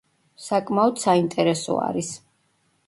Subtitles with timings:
[0.45, 2.13] საკმაოდ საინტერესო არის.